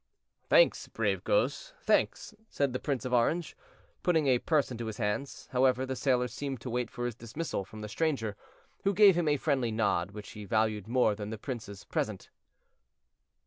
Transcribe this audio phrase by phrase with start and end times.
[0.49, 3.55] "Thanks, brave Goes, thanks," said the Prince of Orange,
[4.01, 5.47] putting a purse into his hand.
[5.51, 8.35] However, the sailor seemed to wait for his dismissal from the stranger,
[8.83, 12.31] who gave him a friendly nod, which he valued more than the prince's present.